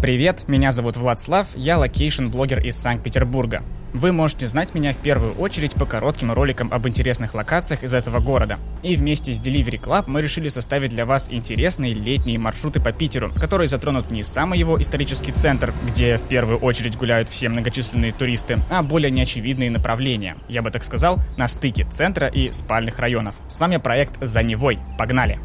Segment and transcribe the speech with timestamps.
[0.00, 3.62] Привет, меня зовут Владислав, я location-блогер из Санкт-Петербурга.
[3.92, 8.18] Вы можете знать меня в первую очередь по коротким роликам об интересных локациях из этого
[8.18, 8.58] города.
[8.82, 13.30] И вместе с Delivery Club мы решили составить для вас интересные летние маршруты по Питеру,
[13.34, 18.58] которые затронут не самый его исторический центр, где в первую очередь гуляют все многочисленные туристы,
[18.70, 20.38] а более неочевидные направления.
[20.48, 23.34] Я бы так сказал, на стыке центра и спальных районов.
[23.48, 24.78] С вами проект «За Невой».
[24.96, 25.38] Погнали!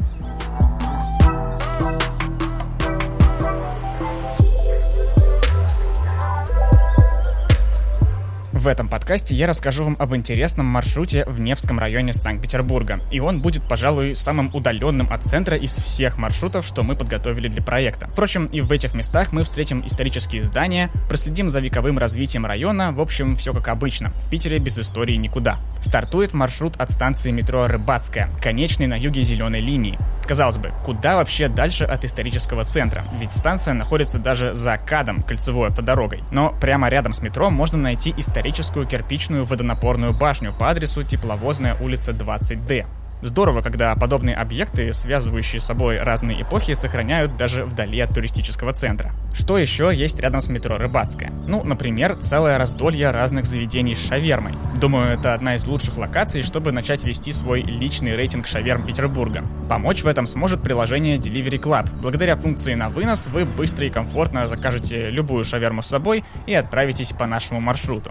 [8.66, 12.98] В этом подкасте я расскажу вам об интересном маршруте в Невском районе Санкт-Петербурга.
[13.12, 17.62] И он будет, пожалуй, самым удаленным от центра из всех маршрутов, что мы подготовили для
[17.62, 18.08] проекта.
[18.08, 23.00] Впрочем, и в этих местах мы встретим исторические здания, проследим за вековым развитием района, в
[23.00, 24.10] общем, все как обычно.
[24.10, 25.58] В Питере без истории никуда.
[25.80, 29.96] Стартует маршрут от станции метро Рыбацкая, конечной на юге зеленой линии.
[30.26, 33.04] Казалось бы, куда вообще дальше от исторического центра?
[33.16, 36.24] Ведь станция находится даже за КАДом, кольцевой автодорогой.
[36.32, 38.12] Но прямо рядом с метро можно найти
[38.56, 42.86] историческую кирпичную водонапорную башню по адресу Тепловозная улица 20D.
[43.22, 49.12] Здорово, когда подобные объекты, связывающие собой разные эпохи, сохраняют даже вдали от туристического центра.
[49.34, 51.30] Что еще есть рядом с метро Рыбацкая?
[51.30, 54.54] Ну, например, целое раздолье разных заведений с шавермой.
[54.80, 59.42] Думаю, это одна из лучших локаций, чтобы начать вести свой личный рейтинг шаверм Петербурга.
[59.68, 61.88] Помочь в этом сможет приложение Delivery Club.
[62.00, 67.12] Благодаря функции на вынос вы быстро и комфортно закажете любую шаверму с собой и отправитесь
[67.12, 68.10] по нашему маршруту.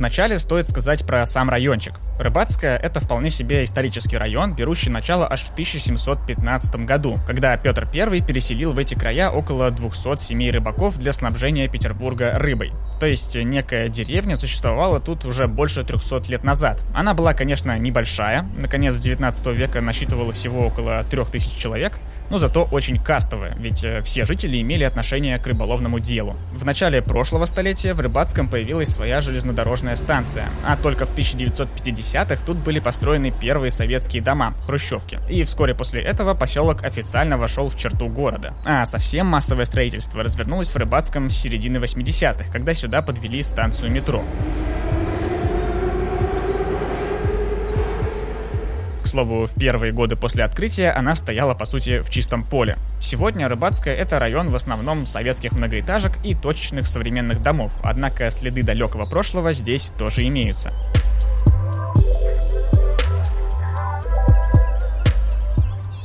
[0.00, 1.92] Вначале стоит сказать про сам райончик.
[2.18, 8.22] Рыбацкая— это вполне себе исторический район, берущий начало аж в 1715 году, когда Петр I
[8.22, 12.72] переселил в эти края около 200 семей рыбаков для снабжения Петербурга рыбой.
[12.98, 16.82] То есть некая деревня существовала тут уже больше 300 лет назад.
[16.94, 21.98] Она была, конечно, небольшая, наконец 19 века насчитывала всего около 3000 человек,
[22.30, 26.36] но зато очень кастовая, ведь э, все жители имели отношение к рыболовному делу.
[26.52, 32.58] В начале прошлого столетия в Рыбацком появилась своя железнодорожная станция, а только в 1950-х тут
[32.58, 35.18] были построены первые советские дома, хрущевки.
[35.28, 38.54] И вскоре после этого поселок официально вошел в черту города.
[38.64, 44.24] А совсем массовое строительство развернулось в Рыбацком с середины 80-х, когда сюда подвели станцию метро.
[49.10, 52.78] Слову, в первые годы после открытия она стояла, по сути, в чистом поле.
[53.00, 59.04] Сегодня Рыбацкая— это район в основном советских многоэтажек и точечных современных домов, однако следы далекого
[59.04, 60.72] прошлого здесь тоже имеются.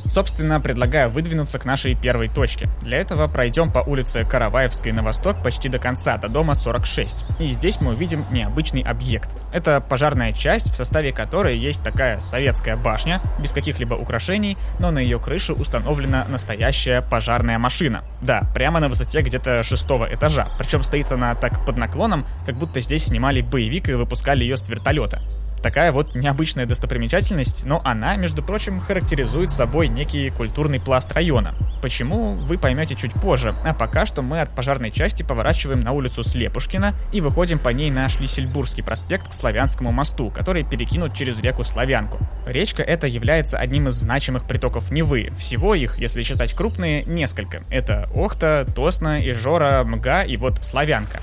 [0.08, 2.68] Собственно, предлагаю выдвинуться к нашей первой точке.
[2.82, 7.26] Для этого пройдем по улице Караваевской на восток почти до конца, до дома 46.
[7.40, 9.30] И здесь мы увидим необычный объект.
[9.52, 14.98] Это пожарная часть, в составе которой есть такая советская башня, без каких-либо украшений, но на
[14.98, 18.04] ее крыше установлена настоящая пожарная машина.
[18.22, 20.48] Да, прямо на высоте где-то шестого этажа.
[20.58, 24.68] Причем стоит она так под наклоном, как будто здесь снимали боевик и выпускали ее с
[24.68, 25.22] вертолета.
[25.66, 31.56] Такая вот необычная достопримечательность, но она, между прочим, характеризует собой некий культурный пласт района.
[31.82, 36.22] Почему, вы поймете чуть позже, а пока что мы от пожарной части поворачиваем на улицу
[36.22, 41.64] Слепушкина и выходим по ней на Шлиссельбургский проспект к Славянскому мосту, который перекинут через реку
[41.64, 42.20] Славянку.
[42.46, 45.30] Речка эта является одним из значимых притоков Невы.
[45.36, 47.62] Всего их, если считать крупные, несколько.
[47.70, 51.20] Это Охта, Тосна, Ижора, Мга и вот Славянка.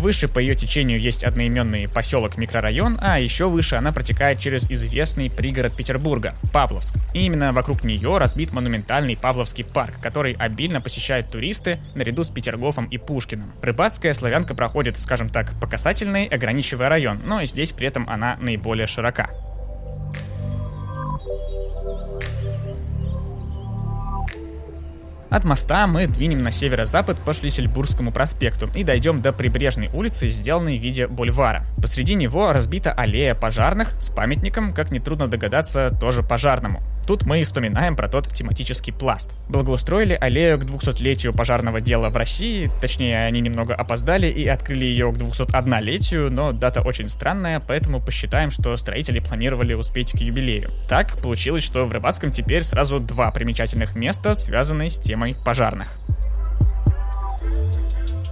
[0.00, 5.76] Выше по ее течению есть одноименный поселок-микрорайон, а еще выше она протекает через известный пригород
[5.76, 6.94] Петербурга– Павловск.
[7.12, 12.86] И именно вокруг нее разбит монументальный Павловский парк, который обильно посещают туристы наряду с Петергофом
[12.86, 13.52] и Пушкиным.
[13.60, 18.86] Рыбацкая славянка проходит, скажем так, по касательной, ограничивая район, но здесь при этом она наиболее
[18.86, 19.28] широка.
[25.30, 30.76] От моста мы двинем на северо-запад по Шлиссельбургскому проспекту и дойдем до прибрежной улицы, сделанной
[30.76, 31.64] в виде бульвара.
[31.80, 36.82] Посреди него разбита аллея пожарных с памятником, как нетрудно догадаться, тоже пожарному.
[37.10, 39.32] Тут мы вспоминаем про тот тематический пласт.
[39.48, 45.10] Благоустроили аллею к 200-летию пожарного дела в России, точнее, они немного опоздали и открыли ее
[45.10, 50.70] к 201-летию, но дата очень странная, поэтому посчитаем, что строители планировали успеть к юбилею.
[50.88, 55.98] Так получилось, что в Рыбацком теперь сразу два примечательных места, связанные с темой пожарных.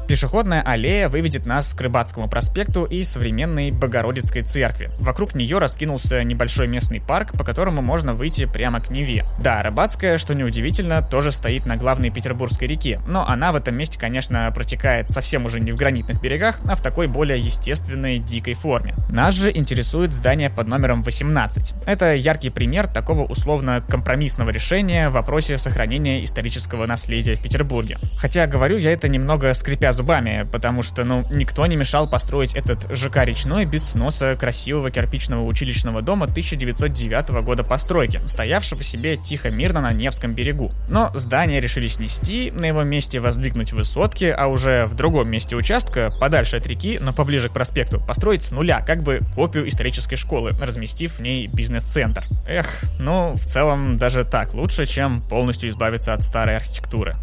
[0.08, 4.90] Пешеходная аллея выведет нас к Рыбацкому проспекту и современной Богородицкой церкви.
[5.00, 9.26] Вокруг нее раскинулся небольшой местный парк, по которому можно выйти прямо к Неве.
[9.38, 13.98] Да, Рыбацкая, что неудивительно, тоже стоит на главной Петербургской реке, но она в этом месте,
[13.98, 18.94] конечно, протекает совсем уже не в гранитных берегах, а в такой более естественной дикой форме.
[19.10, 21.74] Нас же интересует здание под номером 18.
[21.84, 27.98] Это яркий пример такого условно компромиссного решения в вопросе сохранения исторического наследия в Петербурге.
[28.16, 32.86] Хотя говорю я это немного скрипя зубами, потому что, ну, никто не мешал построить этот
[32.96, 39.92] ЖК «Речной» без сноса красивого кирпичного училищного дома 1909 года постройки, стоявшего себе тихо-мирно на
[39.92, 40.70] Невском берегу.
[40.88, 46.12] Но здание решили снести, на его месте воздвигнуть высотки, а уже в другом месте участка,
[46.20, 50.52] подальше от реки, но поближе к проспекту, построить с нуля, как бы копию исторической школы,
[50.60, 52.24] разместив в ней бизнес-центр.
[52.46, 52.68] Эх,
[53.00, 57.16] ну, в целом даже так лучше, чем полностью избавиться от старой архитектуры.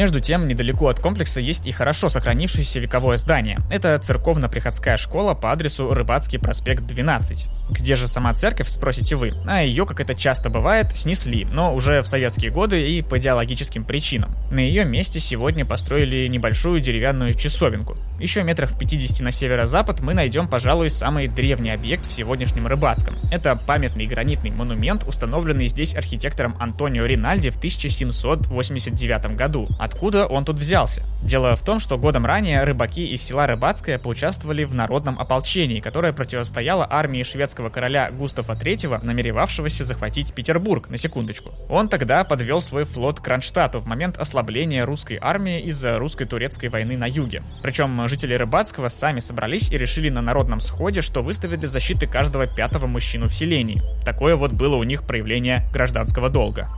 [0.00, 3.60] Между тем, недалеко от комплекса есть и хорошо сохранившееся вековое здание.
[3.70, 7.48] Это церковно-приходская школа по адресу Рыбацкий проспект 12.
[7.68, 9.34] Где же сама церковь, спросите вы?
[9.46, 13.84] А ее, как это часто бывает, снесли, но уже в советские годы и по идеологическим
[13.84, 14.34] причинам.
[14.50, 17.98] На ее месте сегодня построили небольшую деревянную часовенку.
[18.18, 23.16] Еще метров 50 на северо-запад мы найдем, пожалуй, самый древний объект в сегодняшнем Рыбацком.
[23.30, 29.68] Это памятный гранитный монумент, установленный здесь архитектором Антонио Ринальди в 1789 году.
[29.92, 31.02] Откуда он тут взялся?
[31.20, 36.12] Дело в том, что годом ранее рыбаки из села Рыбацкое поучаствовали в народном ополчении, которое
[36.12, 41.50] противостояло армии шведского короля Густава III, намеревавшегося захватить Петербург, на секундочку.
[41.68, 46.96] Он тогда подвел свой флот к Кронштадту в момент ослабления русской армии из-за русско-турецкой войны
[46.96, 47.42] на юге.
[47.60, 52.46] Причем жители Рыбацкого сами собрались и решили на народном сходе, что выставят для защиты каждого
[52.46, 53.82] пятого мужчину в селении.
[54.04, 56.68] Такое вот было у них проявление гражданского долга.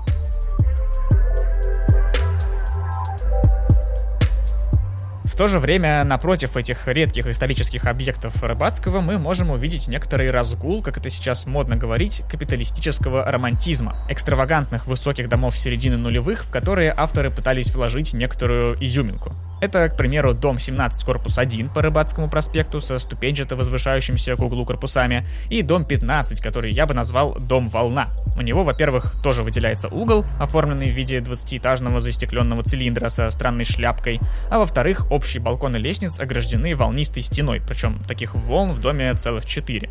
[5.32, 10.82] В то же время, напротив этих редких исторических объектов Рыбацкого, мы можем увидеть некоторый разгул,
[10.82, 17.30] как это сейчас модно говорить, капиталистического романтизма, экстравагантных высоких домов середины нулевых, в которые авторы
[17.30, 19.32] пытались вложить некоторую изюминку.
[19.62, 24.66] Это, к примеру, дом 17 корпус 1 по Рыбацкому проспекту со ступенчато возвышающимся к углу
[24.66, 28.08] корпусами и дом 15, который я бы назвал дом волна.
[28.36, 34.18] У него, во-первых, тоже выделяется угол, оформленный в виде 20-этажного застекленного цилиндра со странной шляпкой,
[34.50, 39.90] а во-вторых, общие балконы лестниц ограждены волнистой стеной, причем таких волн в доме целых четыре.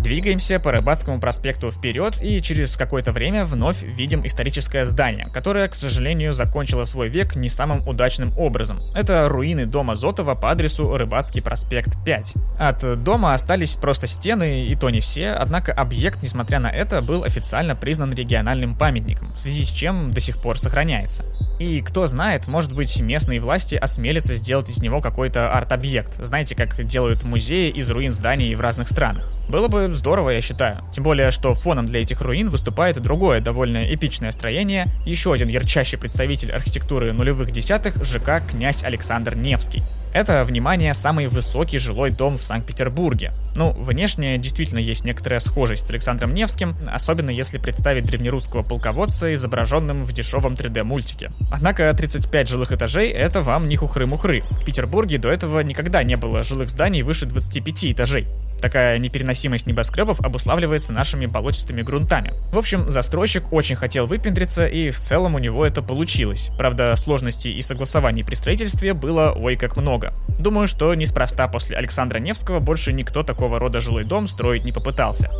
[0.00, 5.74] Двигаемся по Рыбацкому проспекту вперед и через какое-то время вновь видим историческое здание, которое, к
[5.74, 8.80] сожалению, закончило свой век не самым удачным образом.
[8.94, 12.34] Это руины дома Зотова по адресу Рыбацкий проспект 5.
[12.58, 17.24] От дома остались просто стены, и то не все, однако объект, несмотря на это, был
[17.24, 21.24] официально признан региональным памятником, в связи с чем до сих пор сохраняется.
[21.58, 26.82] И кто знает, может быть местные власти осмелятся сделать из него какой-то арт-объект, знаете, как
[26.86, 29.30] делают музеи из руин зданий в разных странах.
[29.50, 30.78] Было бы здорово, я считаю.
[30.92, 35.98] Тем более, что фоном для этих руин выступает другое довольно эпичное строение, еще один ярчайший
[35.98, 39.82] представитель архитектуры нулевых десятых ЖК «Князь Александр Невский».
[40.12, 43.32] Это, внимание, самый высокий жилой дом в Санкт-Петербурге.
[43.54, 50.02] Ну, внешне действительно есть некоторая схожесть с Александром Невским, особенно если представить древнерусского полководца, изображенным
[50.02, 51.30] в дешевом 3D-мультике.
[51.52, 54.42] Однако 35 жилых этажей— это вам не хухры-мухры.
[54.50, 58.26] В Петербурге до этого никогда не было жилых зданий выше 25 этажей.
[58.60, 62.32] Такая непереносимость небоскребов обуславливается нашими болотистыми грунтами.
[62.52, 66.50] В общем, застройщик очень хотел выпендриться, и в целом у него это получилось.
[66.58, 70.12] Правда, сложностей и согласований при строительстве было ой как много.
[70.38, 75.30] Думаю, что неспроста после Александра Невского больше никто такого рода жилой дом строить не попытался.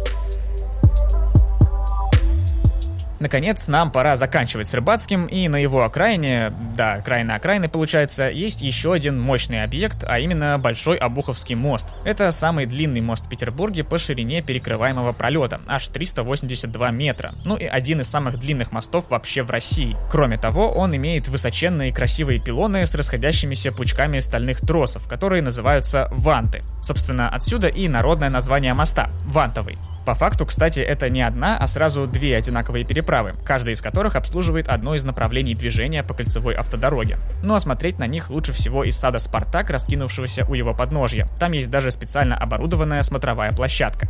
[3.20, 8.62] Наконец, нам пора заканчивать с Рыбацким, и на его окраине, да, окраина окраины получается, есть
[8.62, 11.90] еще один мощный объект, а именно Большой Обуховский мост.
[12.04, 17.34] Это самый длинный мост в Петербурге по ширине перекрываемого пролета, аж 382 метра.
[17.44, 19.96] Ну и один из самых длинных мостов вообще в России.
[20.10, 26.62] Кроме того, он имеет высоченные красивые пилоны с расходящимися пучками стальных тросов, которые называются ванты.
[26.82, 29.76] Собственно, отсюда и народное название моста– вантовый.
[30.10, 34.68] По факту, кстати, это не одна, а сразу две одинаковые переправы, каждая из которых обслуживает
[34.68, 37.18] одно из направлений движения по кольцевой автодороге.
[37.44, 41.28] Ну а смотреть на них лучше всего из сада «Спартак», раскинувшегося у его подножья.
[41.38, 44.08] Там есть даже специально оборудованная смотровая площадка.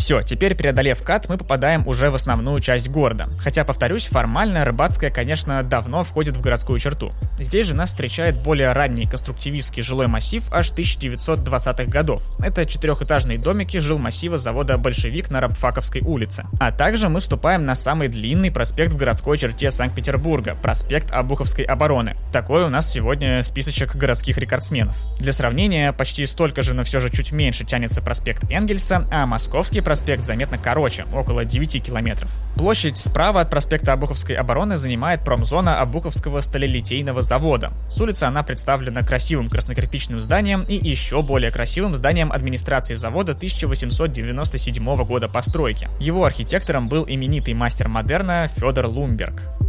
[0.00, 3.28] Все, теперь преодолев кат, мы попадаем уже в основную часть города.
[3.38, 7.12] Хотя, повторюсь, формально Рыбацкая, конечно, давно входит в городскую черту.
[7.38, 12.22] Здесь же нас встречает более ранний конструктивистский жилой массив аж 1920-х годов.
[12.42, 16.46] Это четырехэтажные домики жилмассива завода «Большевик» на Рабфаковской улице.
[16.58, 22.16] А также мы вступаем на самый длинный проспект в городской черте Санкт-Петербурга– проспект Обуховской обороны.
[22.32, 24.96] Такой у нас сегодня списочек городских рекордсменов.
[25.18, 29.82] Для сравнения, почти столько же, но все же чуть меньше тянется проспект Энгельса, а Московский
[29.90, 32.30] проспект заметно короче– около 9 километров.
[32.54, 37.72] Площадь справа от проспекта Обуховской обороны занимает промзона Обуховского сталелитейного завода.
[37.88, 45.04] С улицы она представлена красивым краснокирпичным зданием и еще более красивым зданием администрации завода 1897
[45.04, 45.88] года постройки.
[45.98, 49.59] Его архитектором был именитый мастер модерна Федор Лумберг.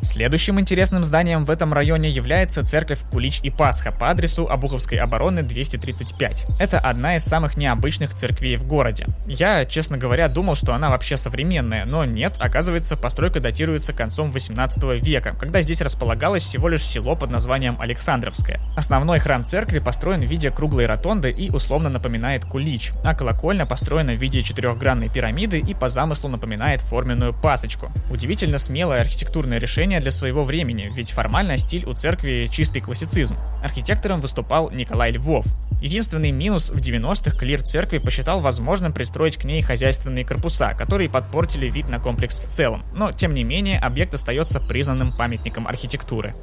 [0.00, 5.42] Следующим интересным зданием в этом районе является церковь Кулич и Пасха по адресу Обуховской обороны
[5.42, 6.46] 235.
[6.60, 9.06] Это одна из самых необычных церквей в городе.
[9.26, 15.02] Я, честно говоря, думал, что она вообще современная, но нет, оказывается, постройка датируется концом 18
[15.02, 18.60] века, когда здесь располагалось всего лишь село под названием Александровское.
[18.76, 24.12] Основной храм церкви построен в виде круглой ротонды и условно напоминает кулич, а колокольня построена
[24.12, 27.90] в виде четырехгранной пирамиды и по замыслу напоминает форменную пасочку.
[28.10, 33.36] Удивительно смелое архитектурное решение для для своего времени, ведь формально стиль у церкви чистый классицизм.
[33.62, 35.44] Архитектором выступал Николай Львов.
[35.82, 41.68] Единственный минус в 90-х клир церкви посчитал возможным пристроить к ней хозяйственные корпуса, которые подпортили
[41.68, 46.34] вид на комплекс в целом, но тем не менее объект остается признанным памятником архитектуры.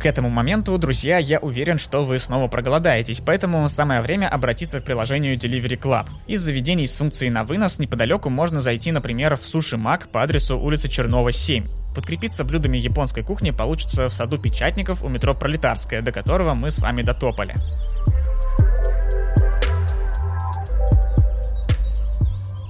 [0.00, 4.84] К этому моменту, друзья, я уверен, что вы снова проголодаетесь, поэтому самое время обратиться к
[4.84, 6.06] приложению Delivery Club.
[6.26, 10.58] Из заведений с функцией на вынос неподалеку можно зайти, например, в Суши Мак по адресу
[10.58, 11.66] улица Чернова 7.
[11.94, 16.78] Подкрепиться блюдами японской кухни получится в саду печатников у метро Пролетарская, до которого мы с
[16.78, 17.56] вами дотопали.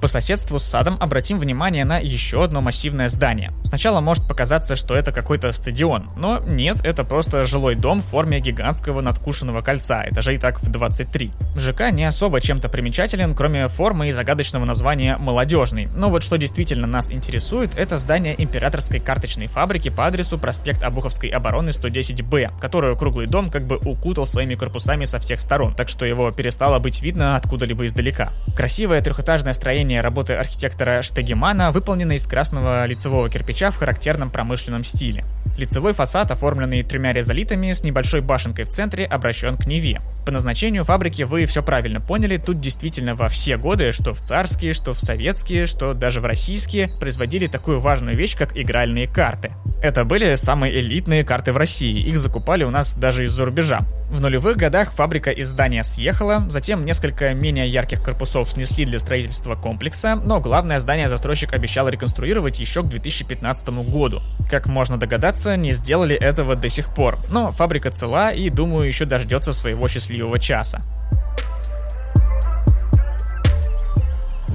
[0.00, 3.52] По соседству с садом обратим внимание на еще одно массивное здание.
[3.64, 8.40] Сначала может показаться, что это какой-то стадион, но нет, это просто жилой дом в форме
[8.40, 11.30] гигантского надкушенного кольца, этажей так в 23.
[11.56, 15.90] ЖК не особо чем-то примечателен, кроме формы и загадочного названия «молодежный».
[15.94, 21.28] Но вот что действительно нас интересует, это здание императорской карточной фабрики по адресу проспект Обуховской
[21.28, 26.06] обороны 110Б, которую круглый дом как бы укутал своими корпусами со всех сторон, так что
[26.06, 28.32] его перестало быть видно откуда-либо издалека.
[28.56, 34.84] Красивое трехэтажное строение завершение работы архитектора Штегемана выполнена из красного лицевого кирпича в характерном промышленном
[34.84, 35.24] стиле.
[35.56, 40.00] Лицевой фасад, оформленный тремя резолитами с небольшой башенкой в центре, обращен к Неве.
[40.24, 44.74] По назначению фабрики вы все правильно поняли, тут действительно во все годы, что в царские,
[44.74, 49.50] что в советские, что даже в российские, производили такую важную вещь, как игральные карты.
[49.82, 53.80] Это были самые элитные карты в России, их закупали у нас даже из-за рубежа.
[54.10, 59.56] В нулевых годах фабрика из здания съехала, затем несколько менее ярких корпусов снесли для строительства
[59.80, 64.20] комплекса, но главное здание застройщик обещал реконструировать еще к 2015 году.
[64.50, 69.06] Как можно догадаться, не сделали этого до сих пор, но фабрика цела и, думаю, еще
[69.06, 70.82] дождется своего счастливого часа.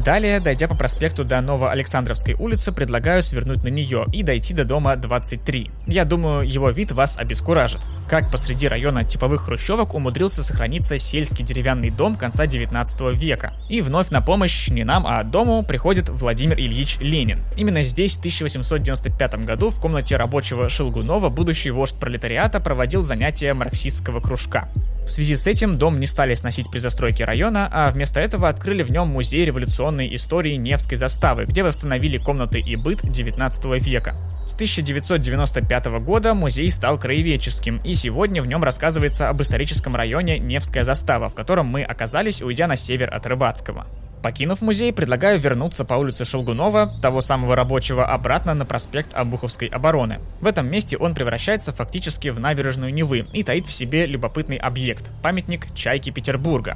[0.03, 4.95] Далее, дойдя по проспекту до Новоалександровской улицы, предлагаю свернуть на нее и дойти до дома
[4.95, 5.71] 23.
[5.87, 7.81] Я думаю, его вид вас обескуражит.
[8.09, 13.53] Как посреди района типовых хрущевок умудрился сохраниться сельский деревянный дом конца 19 века.
[13.69, 17.41] И вновь на помощь не нам, а дому приходит Владимир Ильич Ленин.
[17.57, 24.19] Именно здесь в 1895 году в комнате рабочего Шелгунова будущий вождь пролетариата проводил занятия марксистского
[24.19, 24.69] кружка.
[25.05, 28.81] В связи с этим дом не стали сносить при застройке района, а вместо этого открыли
[28.81, 34.17] в нем музей революционной истории Невской заставы, где восстановили комнаты и быт 19 века.
[34.47, 40.83] С 1995 года музей стал краеведческим, и сегодня в нем рассказывается об историческом районе Невская
[40.83, 43.85] застава, в котором мы оказались, уйдя на север от Рыбацкого.
[44.25, 50.20] Покинув музей, предлагаю вернуться по улице Шелгунова, того самого рабочего, обратно на проспект Обуховской обороны.
[50.41, 55.12] В этом месте он превращается фактически в набережную Невы и таит в себе любопытный объект–
[55.22, 56.75] памятник Чайки Петербурга.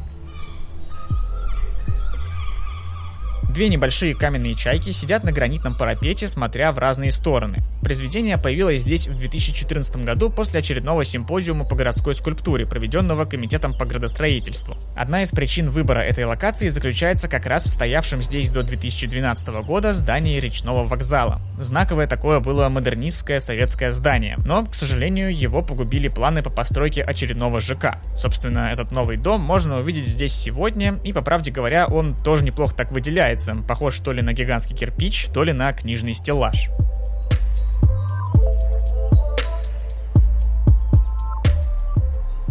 [3.51, 7.63] Две небольшие каменные чайки сидят на гранитном парапете, смотря в разные стороны.
[7.81, 13.85] Произведение появилось здесь в 2014 году после очередного симпозиума по городской скульптуре, проведенного Комитетом по
[13.85, 14.77] градостроительству.
[14.95, 19.93] Одна из причин выбора этой локации заключается как раз в стоявшем здесь до 2012 года
[19.93, 21.41] здании речного вокзала.
[21.57, 27.61] Знаковое такое было модернистское советское здание, но, к сожалению, его погубили планы по постройке очередного
[27.61, 27.99] ЖК.
[28.17, 32.75] Собственно, этот новый дом можно увидеть здесь сегодня, и, по правде говоря, он тоже неплохо
[32.75, 36.69] так выделяется похож то ли на гигантский кирпич, то ли на книжный стеллаж.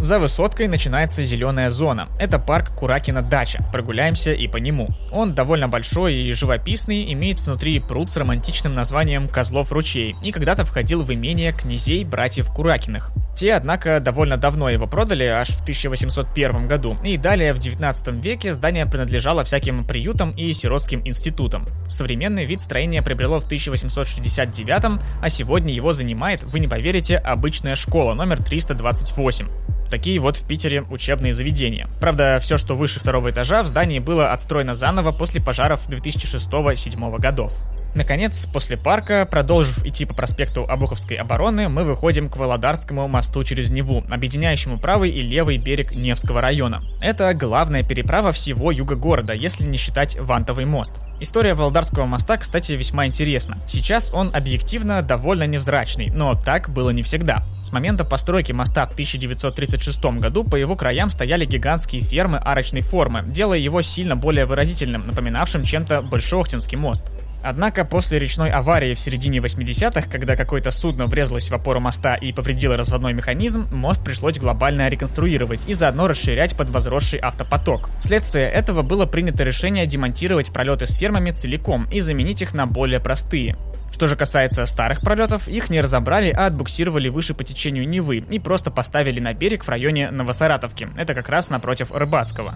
[0.01, 2.09] За высоткой начинается зеленая зона.
[2.21, 3.65] Это парк Куракина-Дача.
[3.73, 4.91] Прогуляемся и по нему.
[5.11, 10.65] Он довольно большой и живописный, имеет внутри пруд с романтичным названием Козлов ручей и когда-то
[10.65, 13.11] входил в имение князей братьев Куракиных.
[13.35, 18.53] Те, однако, довольно давно его продали, аж в 1801 году, и далее в 19 веке
[18.53, 21.67] здание принадлежало всяким приютам и сиротским институтам.
[21.89, 28.15] Современный вид строения приобрело в 1869, а сегодня его занимает, вы не поверите, обычная школа
[28.15, 29.47] номер 328.
[29.91, 31.89] Такие вот в Питере учебные заведения.
[32.01, 37.53] Правда, все, что выше второго этажа, в здании было отстроено заново после пожаров 2006-2007 годов.
[37.95, 43.71] Наконец, после парка, продолжив идти по проспекту Обуховской обороны, мы выходим к Володарскому мосту через
[43.71, 46.83] Неву, объединяющему правый и левый берег Невского района.
[47.01, 50.95] Это главная переправа всего юга города, если не считать Вантовый мост.
[51.21, 53.59] История Володарского моста, кстати, весьма интересна.
[53.67, 57.43] Сейчас он объективно довольно невзрачный, но так было не всегда.
[57.63, 63.25] С момента постройки моста в 1936 году по его краям стояли гигантские фермы арочной формы,
[63.27, 67.11] делая его сильно более выразительным, напоминавшим чем-то Большохтинский мост.
[67.43, 72.33] Однако после речной аварии в середине 80-х, когда какое-то судно врезалось в опору моста и
[72.33, 77.91] повредило разводной механизм, мост пришлось глобально реконструировать и заодно расширять под возросший автопоток.
[78.01, 83.01] Вследствие этого было принято решение демонтировать пролеты с фермами целиком и заменить их на более
[83.01, 83.57] простые.
[83.93, 88.39] Что же касается старых пролетов, их не разобрали, а отбуксировали выше по течению Невы и
[88.39, 90.89] просто поставили на берег в районе Новосаратовки.
[90.97, 92.55] Это как раз напротив Рыбацкого.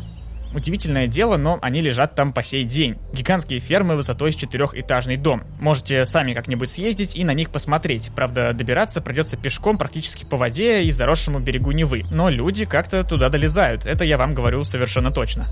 [0.55, 2.97] Удивительное дело, но они лежат там по сей день.
[3.13, 5.43] Гигантские фермы высотой с четырехэтажный дом.
[5.61, 8.11] Можете сами как-нибудь съездить и на них посмотреть.
[8.15, 12.05] Правда, добираться придется пешком практически по воде и заросшему берегу Невы.
[12.13, 15.49] Но люди как-то туда долезают, это я вам говорю совершенно точно.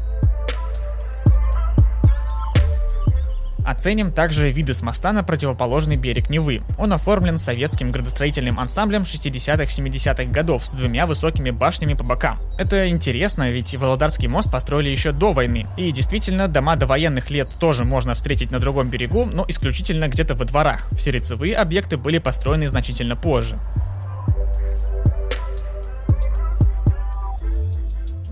[3.65, 6.63] Оценим также виды с моста на противоположный берег Невы.
[6.79, 12.39] Он оформлен советским градостроительным ансамблем 60-70-х годов с двумя высокими башнями по бокам.
[12.59, 15.67] Это интересно, ведь Володарский мост построили еще до войны.
[15.77, 20.35] И действительно, дома до военных лет тоже можно встретить на другом берегу, но исключительно где-то
[20.35, 20.89] во дворах.
[20.93, 23.59] Все лицевые объекты были построены значительно позже.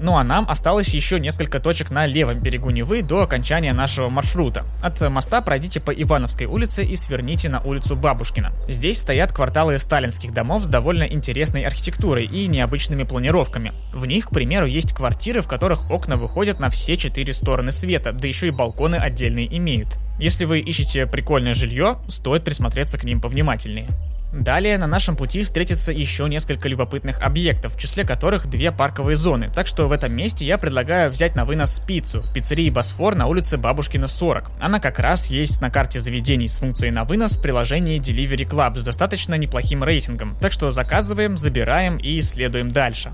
[0.01, 4.65] Ну а нам осталось еще несколько точек на левом берегу Невы до окончания нашего маршрута.
[4.83, 8.53] От моста пройдите по Ивановской улице и сверните на улицу Бабушкина.
[8.69, 13.73] Здесь стоят кварталы сталинских домов с довольно интересной архитектурой и необычными планировками.
[13.93, 18.13] В них, к примеру, есть квартиры, в которых окна выходят на все четыре стороны света,
[18.13, 19.99] да еще и балконы отдельные имеют.
[20.21, 23.89] Если вы ищете прикольное жилье, стоит присмотреться к ним повнимательнее.
[24.33, 29.51] Далее на нашем пути встретится еще несколько любопытных объектов, в числе которых две парковые зоны,
[29.55, 33.27] так что в этом месте я предлагаю взять на вынос пиццу в пиццерии Босфор на
[33.27, 34.51] улице Бабушкина 40.
[34.61, 38.79] Она как раз есть на карте заведений с функцией на вынос в приложении Delivery Club
[38.79, 43.13] с достаточно неплохим рейтингом, так что заказываем, забираем и следуем дальше.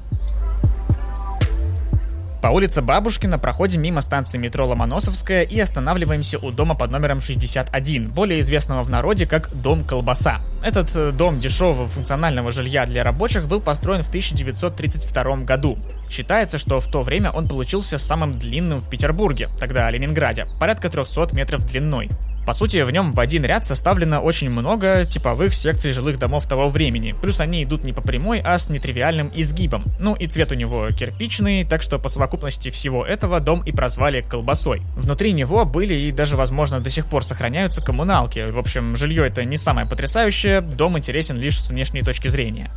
[2.45, 8.11] По улице Бабушкина проходим мимо станции метро Ломоносовская и останавливаемся у дома под номером 61,
[8.11, 10.43] более известного в народе как Дом Колбаса.
[10.63, 15.79] Этот э, дом дешевого функционального жилья для рабочих был построен в 1932 году.
[16.11, 21.35] Считается, что в то время он получился самым длинным в Петербурге, тогда Ленинграде, порядка 300
[21.35, 22.11] метров длиной.
[22.47, 26.69] По сути, в нем в один ряд составлено очень много типовых секций жилых домов того
[26.69, 29.85] времени, плюс они идут не по прямой, а с нетривиальным изгибом.
[29.99, 34.21] Ну и цвет у него кирпичный, так что по совокупности всего этого дом и прозвали
[34.21, 34.83] колбасой.
[34.97, 38.51] Внутри него были и даже, возможно, до сих пор сохраняются коммуналки.
[38.51, 42.71] В общем, жилье это не самое потрясающее, дом интересен лишь с внешней точки зрения.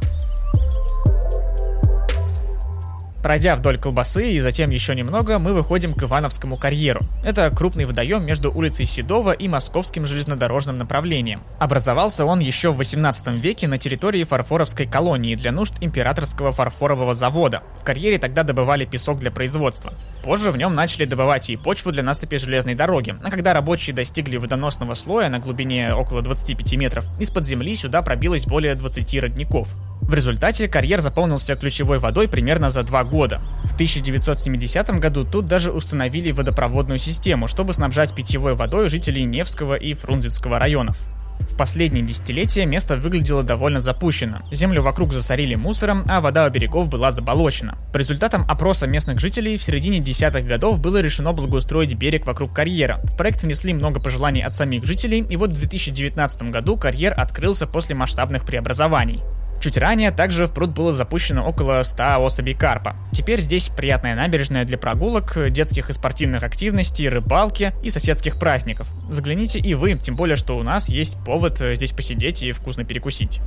[3.27, 7.01] Пройдя вдоль колбасы и затем еще немного, мы выходим к Ивановскому карьеру.
[7.25, 11.41] Это крупный водоем между улицей Седова и московским железнодорожным направлением.
[11.59, 17.63] Образовался он еще в 18 веке на территории фарфоровской колонии для нужд императорского фарфорового завода.
[17.81, 19.91] В карьере тогда добывали песок для производства.
[20.23, 24.37] Позже в нем начали добывать и почву для насыпи железной дороги, а когда рабочие достигли
[24.37, 29.75] водоносного слоя на глубине около 25 метров, из-под земли сюда пробилось более 20 родников.
[30.07, 33.16] В результате карьер заполнился ключевой водой примерно за два года.
[33.17, 39.93] В 1970 году тут даже установили водопроводную систему, чтобы снабжать питьевой водой жителей Невского и
[39.93, 40.99] Фрунзенского районов.
[41.39, 44.41] В последние десятилетия место выглядело довольно запущено.
[44.51, 47.77] Землю вокруг засорили мусором, а вода у берегов была заболочена.
[47.91, 52.99] По результатам опроса местных жителей в середине десятых годов было решено благоустроить берег вокруг карьера.
[53.03, 57.65] В проект внесли много пожеланий от самих жителей, и вот в 2019 году карьер открылся
[57.65, 59.23] после масштабных преобразований.
[59.59, 62.95] Чуть ранее также в пруд было запущено около 100 особей карпа.
[63.11, 68.93] Теперь здесь приятная набережная для прогулок, детских и спортивных активностей, рыбалки и соседских праздников.
[69.09, 73.41] Загляните и вы, тем более, что у нас есть повод здесь посидеть и вкусно перекусить.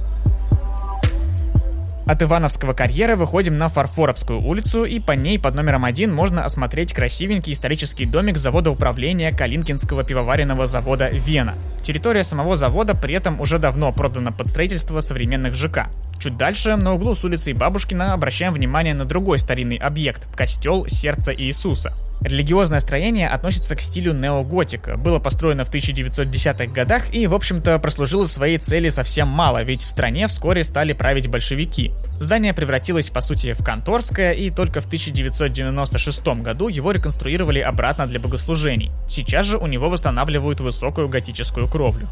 [2.10, 6.92] От Ивановского карьера выходим на Фарфоровскую улицу, и по ней под номером один можно осмотреть
[6.92, 11.54] красивенький исторический домик завода управления Калинкинского пивоваренного завода «Вена».
[11.82, 15.86] Территория самого завода при этом уже давно продана под строительство современных ЖК.
[16.18, 21.32] Чуть дальше, на углу с улицей Бабушкина, обращаем внимание на другой старинный объект– костел Сердца
[21.32, 21.92] Иисуса.
[22.22, 28.24] Религиозное строение относится к стилю неоготика, было построено в 1910-х годах и, в общем-то, прослужило
[28.24, 31.92] своей цели совсем мало, ведь в стране вскоре стали править большевики.
[32.20, 38.20] Здание превратилось, по сути, в конторское, и только в 1996 году его реконструировали обратно для
[38.20, 38.90] богослужений.
[39.08, 42.06] Сейчас же у него восстанавливают высокую готическую кровлю.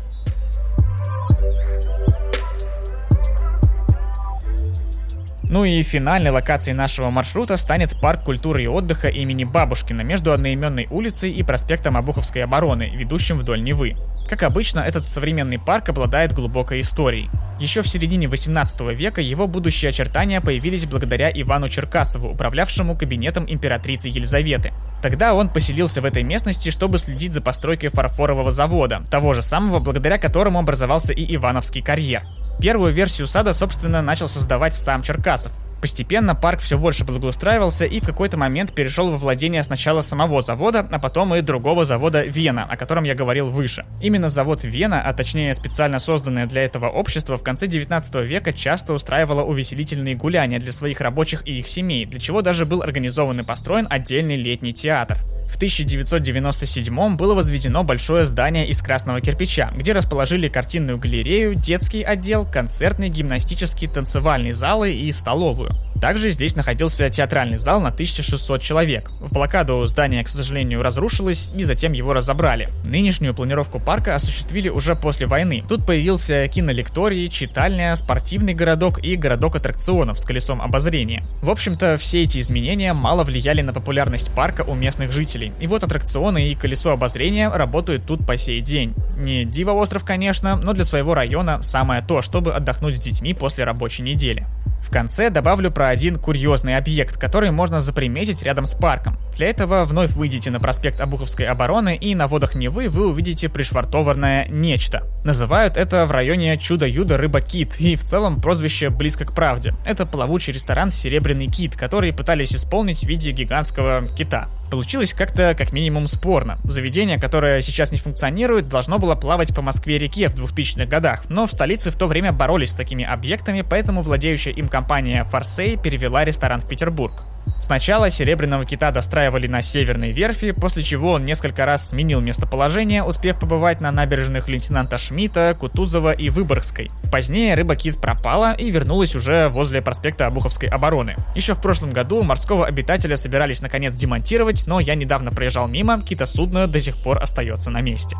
[5.50, 10.86] Ну и финальной локацией нашего маршрута станет парк культуры и отдыха имени Бабушкина между одноименной
[10.90, 13.96] улицей и проспектом Обуховской обороны, ведущим вдоль Невы.
[14.28, 17.30] Как обычно, этот современный парк обладает глубокой историей.
[17.58, 24.08] Еще в середине 18 века его будущие очертания появились благодаря Ивану Черкасову, управлявшему кабинетом императрицы
[24.08, 24.72] Елизаветы.
[25.00, 29.78] Тогда он поселился в этой местности, чтобы следить за постройкой фарфорового завода, того же самого,
[29.78, 32.22] благодаря которому образовался и Ивановский карьер.
[32.60, 35.52] Первую версию сада, собственно, начал создавать сам Черкасов.
[35.80, 40.84] Постепенно парк все больше благоустраивался и в какой-то момент перешел во владение сначала самого завода,
[40.90, 43.86] а потом и другого завода Вена, о котором я говорил выше.
[44.02, 48.92] Именно завод Вена, а точнее специально созданное для этого общество, в конце 19 века часто
[48.92, 53.44] устраивало увеселительные гуляния для своих рабочих и их семей, для чего даже был организован и
[53.44, 55.18] построен отдельный летний театр.
[55.48, 62.46] В 1997 было возведено большое здание из красного кирпича, где расположили картинную галерею, детский отдел,
[62.46, 65.74] концертный, гимнастический, танцевальный залы и столовую.
[66.00, 69.10] Также здесь находился театральный зал на 1600 человек.
[69.20, 72.68] В блокаду здание, к сожалению, разрушилось и затем его разобрали.
[72.84, 75.64] Нынешнюю планировку парка осуществили уже после войны.
[75.68, 81.24] Тут появился кинолекторий, читальня, спортивный городок и городок аттракционов с колесом обозрения.
[81.42, 85.37] В общем-то, все эти изменения мало влияли на популярность парка у местных жителей.
[85.60, 88.94] И вот аттракционы и колесо обозрения работают тут по сей день.
[89.16, 93.64] Не Дива остров, конечно, но для своего района самое то, чтобы отдохнуть с детьми после
[93.64, 94.46] рабочей недели.
[94.82, 99.18] В конце добавлю про один курьезный объект, который можно заприметить рядом с парком.
[99.36, 104.48] Для этого вновь выйдете на проспект Обуховской обороны и на водах Невы вы увидите пришвартованное
[104.48, 105.02] нечто.
[105.24, 109.74] Называют это в районе Чудо-Юдо Рыба-Кит, и в целом прозвище близко к правде.
[109.84, 114.48] Это плавучий ресторан «Серебряный кит», который пытались исполнить в виде гигантского кита.
[114.70, 116.58] Получилось как-то как минимум спорно.
[116.64, 121.52] Заведение, которое сейчас не функционирует, должно было плавать по Москве-реке в 2000-х годах, но в
[121.52, 126.60] столице в то время боролись с такими объектами, поэтому владеющая им компания Форсей перевела ресторан
[126.60, 127.24] в Петербург.
[127.60, 133.38] Сначала Серебряного Кита достраивали на Северной верфи, после чего он несколько раз сменил местоположение, успев
[133.38, 136.90] побывать на набережных лейтенанта Шмидта, Кутузова и Выборгской.
[137.10, 141.16] Позднее рыба-кит пропала и вернулась уже возле проспекта Обуховской обороны.
[141.34, 146.66] Еще в прошлом году морского обитателя собирались наконец демонтировать, но я недавно проезжал мимо, китосудно
[146.66, 148.16] до сих пор остается на месте.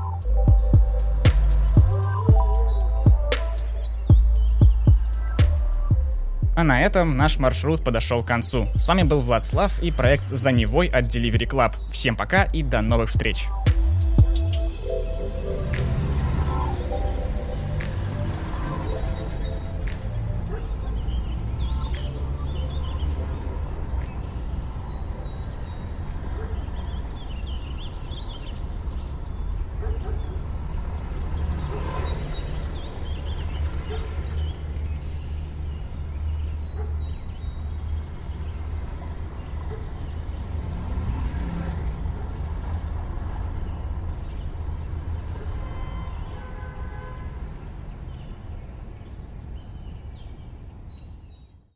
[6.59, 8.67] А на этом наш маршрут подошел к концу.
[8.75, 11.73] С вами был Владслав и проект «За Невой» от Delivery Club.
[11.93, 13.47] Всем пока и до новых встреч!